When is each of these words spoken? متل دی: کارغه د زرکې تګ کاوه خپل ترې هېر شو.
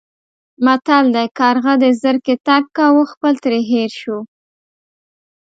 متل 0.65 1.05
دی: 1.15 1.27
کارغه 1.39 1.73
د 1.83 1.85
زرکې 2.01 2.35
تګ 2.47 2.63
کاوه 2.77 3.03
خپل 3.11 3.33
ترې 3.43 3.59
هېر 3.71 3.91
شو. 4.01 4.17